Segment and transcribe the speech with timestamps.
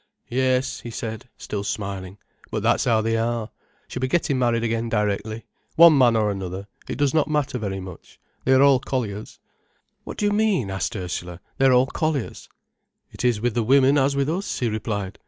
[0.31, 2.17] "Yes," he said, still smiling.
[2.49, 3.51] "But that's how they are.
[3.87, 5.45] She'll be getting married again directly.
[5.75, 8.19] One man or another—it does not matter very much.
[8.43, 9.37] They're all colliers."
[10.03, 11.39] "What do you mean?" asked Ursula.
[11.59, 12.49] "They're all colliers?"
[13.11, 15.19] "It is with the women as with us," he replied.